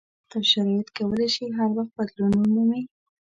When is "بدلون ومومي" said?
1.97-2.81